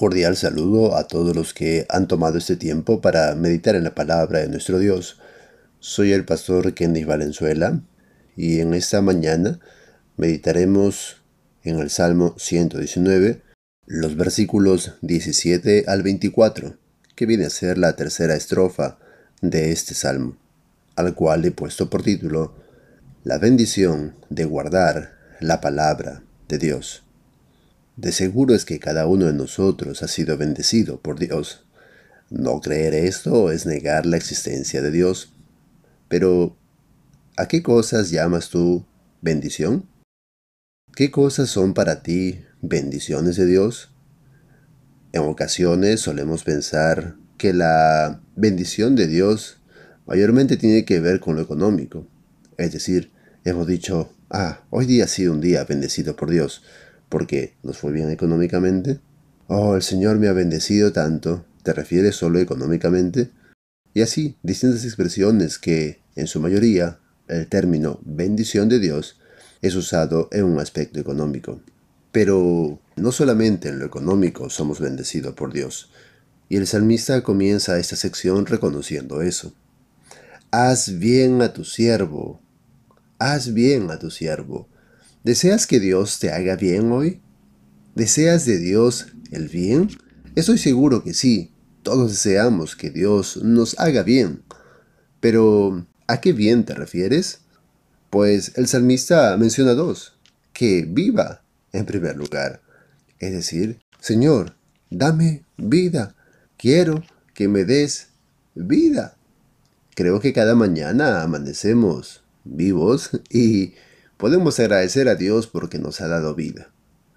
[0.00, 4.38] cordial saludo a todos los que han tomado este tiempo para meditar en la palabra
[4.38, 5.18] de nuestro Dios.
[5.78, 7.82] Soy el pastor Kenny Valenzuela
[8.34, 9.60] y en esta mañana
[10.16, 11.20] meditaremos
[11.64, 13.42] en el Salmo 119
[13.84, 16.78] los versículos 17 al 24,
[17.14, 18.98] que viene a ser la tercera estrofa
[19.42, 20.38] de este salmo,
[20.96, 22.54] al cual he puesto por título
[23.22, 27.02] La bendición de guardar la palabra de Dios.
[28.00, 31.66] De seguro es que cada uno de nosotros ha sido bendecido por Dios.
[32.30, 35.34] No creer esto es negar la existencia de Dios.
[36.08, 36.56] Pero,
[37.36, 38.86] ¿a qué cosas llamas tú
[39.20, 39.84] bendición?
[40.94, 43.92] ¿Qué cosas son para ti bendiciones de Dios?
[45.12, 49.58] En ocasiones solemos pensar que la bendición de Dios
[50.06, 52.06] mayormente tiene que ver con lo económico.
[52.56, 53.10] Es decir,
[53.44, 56.62] hemos dicho, ah, hoy día ha sido un día bendecido por Dios
[57.10, 59.00] porque nos fue bien económicamente.
[59.48, 61.44] Oh, el Señor me ha bendecido tanto.
[61.62, 63.30] ¿Te refieres solo económicamente?
[63.92, 69.18] Y así, distintas expresiones que, en su mayoría, el término bendición de Dios
[69.60, 71.60] es usado en un aspecto económico.
[72.12, 75.90] Pero no solamente en lo económico somos bendecidos por Dios.
[76.48, 79.52] Y el salmista comienza esta sección reconociendo eso.
[80.52, 82.40] Haz bien a tu siervo.
[83.18, 84.69] Haz bien a tu siervo
[85.22, 87.20] ¿Deseas que Dios te haga bien hoy?
[87.94, 89.90] ¿Deseas de Dios el bien?
[90.34, 91.52] Estoy seguro que sí.
[91.82, 94.42] Todos deseamos que Dios nos haga bien.
[95.20, 97.40] Pero, ¿a qué bien te refieres?
[98.08, 100.16] Pues el salmista menciona dos.
[100.54, 102.62] Que viva, en primer lugar.
[103.18, 104.56] Es decir, Señor,
[104.88, 106.14] dame vida.
[106.56, 108.08] Quiero que me des
[108.54, 109.18] vida.
[109.94, 113.74] Creo que cada mañana amanecemos vivos y
[114.20, 116.70] Podemos agradecer a Dios porque nos ha dado vida.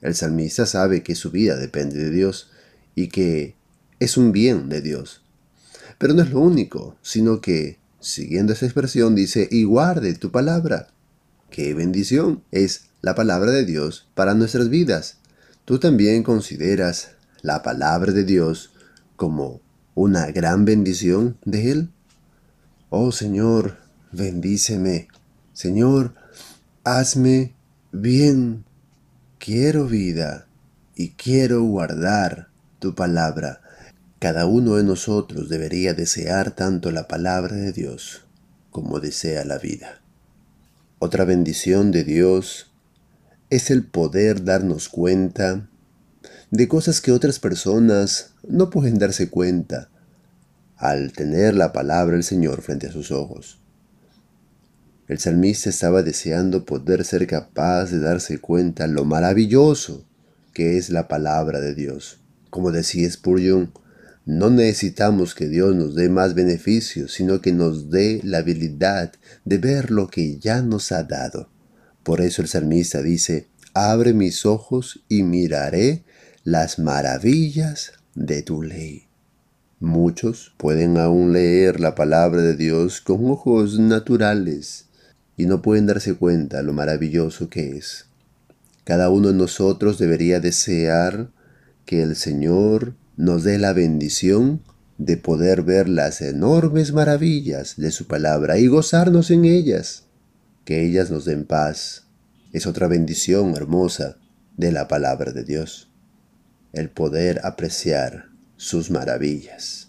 [0.00, 2.52] El salmista sabe que su vida depende de Dios
[2.94, 3.56] y que
[3.98, 5.24] es un bien de Dios.
[5.98, 10.86] Pero no es lo único, sino que, siguiendo esa expresión, dice, y guarde tu palabra.
[11.50, 15.18] ¡Qué bendición es la palabra de Dios para nuestras vidas!
[15.64, 18.70] ¿Tú también consideras la palabra de Dios
[19.16, 19.60] como
[19.96, 21.90] una gran bendición de Él?
[22.88, 23.78] Oh Señor,
[24.12, 25.08] bendíceme.
[25.52, 26.14] Señor,
[26.84, 27.54] hazme
[27.92, 28.64] bien.
[29.38, 30.46] Quiero vida
[30.94, 33.60] y quiero guardar tu palabra.
[34.18, 38.22] Cada uno de nosotros debería desear tanto la palabra de Dios
[38.70, 40.02] como desea la vida.
[40.98, 42.70] Otra bendición de Dios
[43.50, 45.68] es el poder darnos cuenta
[46.50, 49.90] de cosas que otras personas no pueden darse cuenta
[50.76, 53.63] al tener la palabra del Señor frente a sus ojos.
[55.06, 60.06] El salmista estaba deseando poder ser capaz de darse cuenta lo maravilloso
[60.54, 62.20] que es la palabra de Dios.
[62.48, 63.72] Como decía Spurgeon,
[64.24, 69.12] no necesitamos que Dios nos dé más beneficios, sino que nos dé la habilidad
[69.44, 71.50] de ver lo que ya nos ha dado.
[72.02, 76.04] Por eso el salmista dice, abre mis ojos y miraré
[76.44, 79.08] las maravillas de tu ley.
[79.80, 84.86] Muchos pueden aún leer la palabra de Dios con ojos naturales,
[85.36, 88.06] y no pueden darse cuenta lo maravilloso que es.
[88.84, 91.30] Cada uno de nosotros debería desear
[91.86, 94.62] que el Señor nos dé la bendición
[94.98, 100.04] de poder ver las enormes maravillas de su palabra y gozarnos en ellas.
[100.64, 102.06] Que ellas nos den paz.
[102.52, 104.16] Es otra bendición hermosa
[104.56, 105.90] de la palabra de Dios.
[106.72, 109.88] El poder apreciar sus maravillas.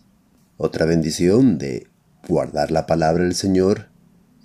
[0.57, 1.87] Otra bendición de
[2.27, 3.87] guardar la palabra del Señor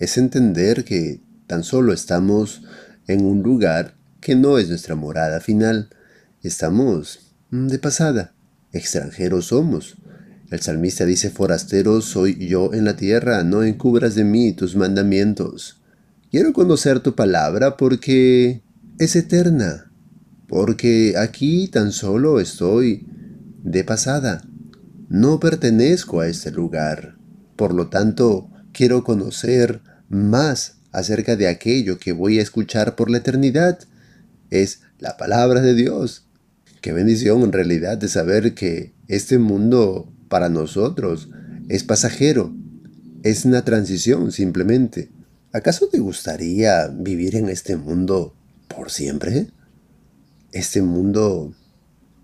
[0.01, 2.63] es entender que tan solo estamos
[3.07, 5.91] en un lugar que no es nuestra morada final.
[6.43, 8.35] Estamos de pasada,
[8.73, 9.97] extranjeros somos.
[10.51, 15.83] El salmista dice, forastero soy yo en la tierra, no encubras de mí tus mandamientos.
[16.31, 18.63] Quiero conocer tu palabra porque
[18.99, 19.93] es eterna,
[20.49, 23.07] porque aquí tan solo estoy
[23.63, 24.43] de pasada.
[25.09, 27.17] No pertenezco a este lugar.
[27.57, 33.19] Por lo tanto, quiero conocer más acerca de aquello que voy a escuchar por la
[33.19, 33.79] eternidad.
[34.51, 36.27] Es la palabra de Dios.
[36.83, 41.31] Qué bendición en realidad de saber que este mundo para nosotros
[41.69, 42.55] es pasajero.
[43.23, 45.11] Es una transición simplemente.
[45.53, 48.35] ¿Acaso te gustaría vivir en este mundo
[48.69, 49.49] por siempre?
[50.53, 51.55] Este mundo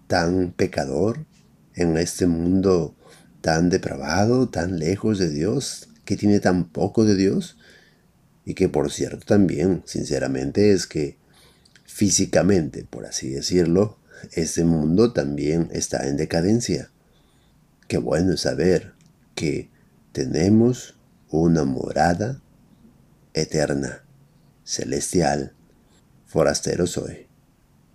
[0.06, 1.26] tan pecador,
[1.74, 2.96] en este mundo
[3.40, 7.58] tan depravado, tan lejos de Dios, que tiene tan poco de Dios.
[8.46, 11.18] Y que por cierto también, sinceramente, es que
[11.84, 13.98] físicamente, por así decirlo,
[14.32, 16.90] este mundo también está en decadencia.
[17.88, 18.94] Qué bueno saber
[19.34, 19.68] que
[20.12, 20.94] tenemos
[21.28, 22.40] una morada
[23.34, 24.04] eterna,
[24.64, 25.52] celestial,
[26.26, 27.26] forastero soy.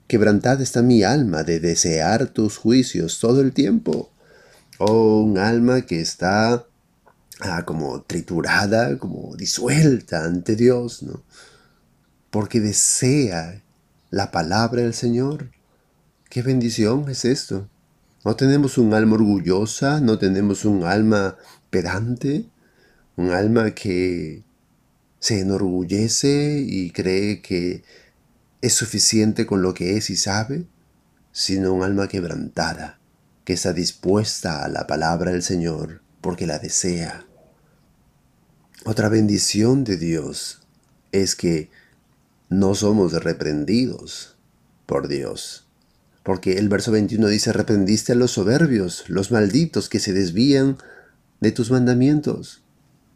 [0.08, 4.12] Quebrantada está mi alma de desear tus juicios todo el tiempo.
[4.78, 6.68] Oh, un alma que está
[7.40, 11.24] ah, como triturada, como disuelta ante Dios, ¿no?
[12.30, 13.64] Porque desea
[14.10, 15.52] la palabra del Señor.
[16.30, 17.68] Qué bendición es esto.
[18.24, 21.38] No tenemos un alma orgullosa, no tenemos un alma
[21.70, 22.46] pedante,
[23.16, 24.44] un alma que
[25.20, 27.84] se enorgullece y cree que
[28.62, 30.68] es suficiente con lo que es y sabe,
[31.32, 33.00] sino un alma quebrantada,
[33.44, 37.26] que está dispuesta a la palabra del Señor porque la desea.
[38.86, 40.62] Otra bendición de Dios
[41.12, 41.70] es que
[42.50, 44.38] no somos reprendidos
[44.86, 45.68] por Dios.
[46.24, 50.78] Porque el verso 21 dice, reprendiste a los soberbios, los malditos que se desvían
[51.40, 52.64] de tus mandamientos.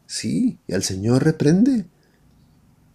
[0.08, 1.86] Sí, el Señor reprende.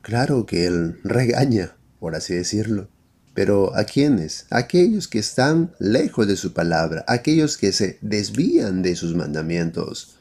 [0.02, 2.88] Claro que Él regaña, por así decirlo.
[3.34, 4.46] Pero ¿a quiénes?
[4.50, 10.16] Aquellos que están lejos de su palabra, aquellos que se desvían de sus mandamientos.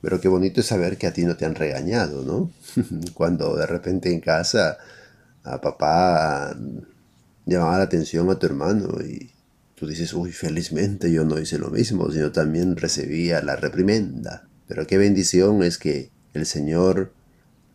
[0.00, 2.52] Pero qué bonito es saber que a ti no te han regañado, ¿no?
[3.14, 4.78] Cuando de repente en casa
[5.44, 6.56] a papá
[7.46, 9.30] llamaba la atención a tu hermano y
[9.74, 14.48] tú dices, uy, felizmente yo no hice lo mismo, sino también recibía la reprimenda.
[14.66, 17.12] Pero qué bendición es que el Señor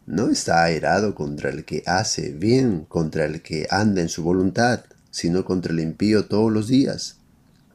[0.05, 4.81] no está airado contra el que hace bien, contra el que anda en su voluntad,
[5.11, 7.17] sino contra el impío todos los días.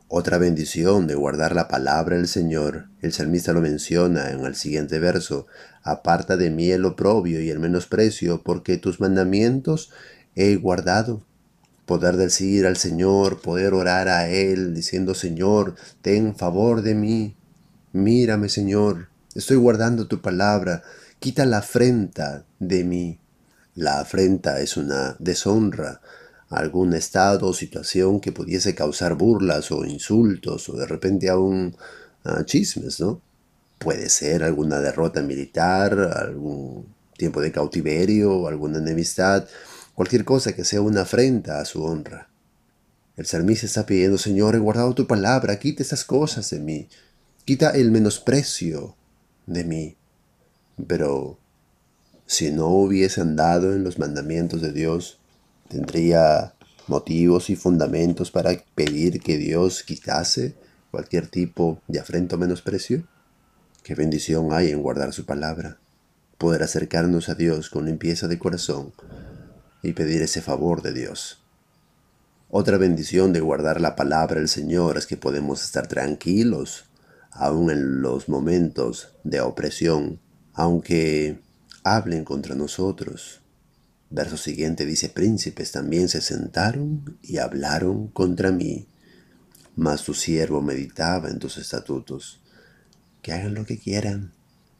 [0.09, 4.99] Otra bendición de guardar la palabra del Señor, el salmista lo menciona en el siguiente
[4.99, 5.47] verso,
[5.83, 9.91] aparta de mí el oprobio y el menosprecio, porque tus mandamientos
[10.35, 11.23] he guardado
[11.85, 17.37] poder decir al Señor, poder orar a Él diciendo, Señor, ten favor de mí,
[17.93, 20.83] mírame Señor, estoy guardando tu palabra,
[21.19, 23.19] quita la afrenta de mí.
[23.75, 26.01] La afrenta es una deshonra,
[26.49, 31.77] algún estado o situación que pudiese causar burlas o insultos o de repente aún
[32.25, 33.21] uh, chismes, ¿no?
[33.79, 36.87] Puede ser alguna derrota militar, algún
[37.17, 39.47] tiempo de cautiverio, alguna enemistad,
[39.95, 42.29] cualquier cosa que sea una afrenta a su honra.
[43.17, 46.89] El salmista está pidiendo, Señor, he guardado tu palabra, quita esas cosas de mí,
[47.45, 48.97] quita el menosprecio
[49.47, 49.97] de mí.
[50.87, 51.39] Pero
[52.27, 55.19] si no hubiese andado en los mandamientos de Dios,
[55.69, 56.55] tendría
[56.89, 60.55] motivos y fundamentos para pedir que Dios quitase
[60.91, 63.07] cualquier tipo de afrento o menosprecio?
[63.83, 65.79] Qué bendición hay en guardar su palabra,
[66.39, 68.93] poder acercarnos a Dios con limpieza de corazón
[69.83, 71.43] y pedir ese favor de Dios.
[72.51, 76.87] Otra bendición de guardar la palabra del Señor es que podemos estar tranquilos,
[77.31, 80.19] aun en los momentos de opresión,
[80.59, 81.39] aunque
[81.85, 83.43] hablen contra nosotros.
[84.11, 88.89] Verso siguiente dice, príncipes también se sentaron y hablaron contra mí,
[89.77, 92.41] mas tu siervo meditaba en tus estatutos.
[93.23, 94.33] Que hagan lo que quieran,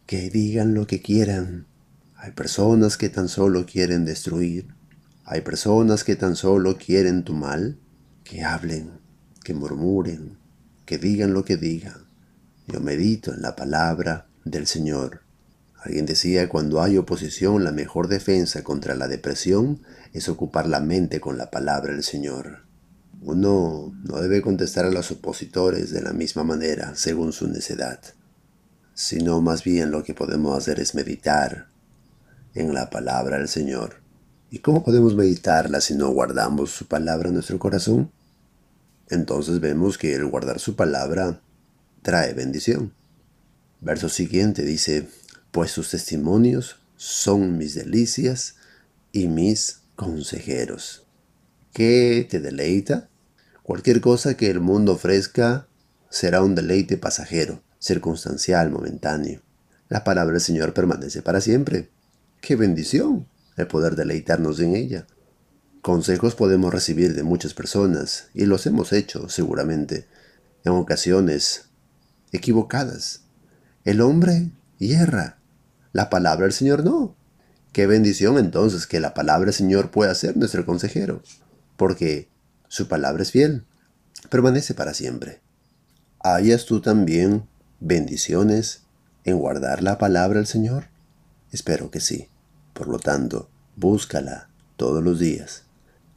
[0.05, 1.69] que digan lo que quieran.
[2.17, 4.67] Hay personas que tan solo quieren destruir,
[5.25, 7.79] hay personas que tan solo quieren tu mal,
[8.25, 8.99] que hablen,
[9.45, 10.39] que murmuren,
[10.85, 12.09] que digan lo que digan.
[12.67, 15.28] Yo medito en la palabra del Señor.
[15.81, 19.83] Alguien decía, cuando hay oposición, la mejor defensa contra la depresión
[20.13, 22.65] es ocupar la mente con la palabra del Señor.
[23.21, 28.01] Uno no debe contestar a los opositores de la misma manera, según su necedad,
[28.95, 31.69] sino más bien lo que podemos hacer es meditar
[32.55, 34.09] en la palabra del Señor
[34.51, 38.11] ¿Y cómo podemos meditarla si no guardamos su palabra en nuestro corazón?
[39.11, 41.43] Entonces vemos que el guardar su palabra
[42.01, 42.95] trae bendición.
[43.83, 45.07] Verso siguiente dice,
[45.51, 48.57] pues sus testimonios son mis delicias
[49.13, 51.07] y mis consejeros.
[51.73, 53.09] ¿Qué te deleita?
[53.63, 55.69] Cualquier cosa que el mundo ofrezca
[56.11, 59.43] será un deleite pasajero, circunstancial, momentáneo.
[59.89, 61.91] La palabra del Señor permanece para siempre.
[62.41, 63.27] ¡Qué bendición!
[63.59, 65.07] el poder deleitarnos en ella.
[65.83, 70.07] Consejos podemos recibir de muchas personas, y los hemos hecho seguramente,
[70.65, 71.67] en ocasiones
[72.33, 73.23] equivocadas.
[73.85, 75.38] El hombre hierra,
[75.93, 77.15] la palabra del Señor no.
[77.73, 81.23] Qué bendición entonces que la palabra del Señor pueda ser nuestro consejero,
[81.77, 82.29] porque
[82.69, 83.65] su palabra es fiel,
[84.31, 85.41] permanece para siempre.
[86.21, 87.47] ¿Hayas tú también
[87.81, 88.83] bendiciones
[89.25, 90.89] en guardar la palabra del Señor?
[91.53, 92.29] Espero que sí.
[92.73, 95.65] Por lo tanto, búscala todos los días.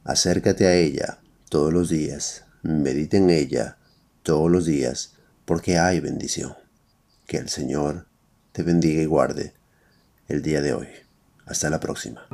[0.04, 2.44] Acércate a ella todos los días.
[2.62, 3.76] medita en ella
[4.22, 5.14] todos los días,
[5.44, 6.54] porque hay bendición.
[7.26, 8.06] Que el Señor
[8.52, 9.54] te bendiga y guarde
[10.32, 10.88] el día de hoy.
[11.46, 12.26] Hasta la próxima.